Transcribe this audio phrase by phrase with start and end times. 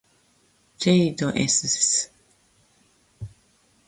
[0.79, 2.09] ｊ ど ｓｓ